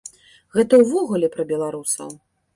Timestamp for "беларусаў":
1.53-2.09